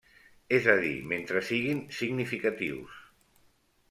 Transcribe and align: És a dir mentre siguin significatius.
És 0.57 0.69
a 0.71 0.73
dir 0.83 0.93
mentre 1.11 1.43
siguin 1.49 1.83
significatius. 1.97 2.97